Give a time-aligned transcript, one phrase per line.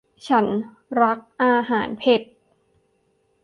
[0.27, 0.45] ฉัน
[1.01, 2.21] รักอาหารเผ็ด